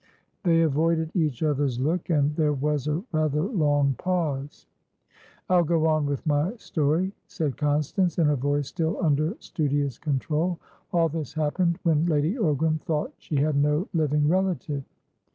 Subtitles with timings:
[0.43, 4.65] They avoided each other's look, and there was a rather long pause.
[5.47, 10.57] "I'll go on with my story," said Constance, in a voice still under studious control.
[10.91, 14.83] "All this happened when Lady Ogram thought she had no living relative.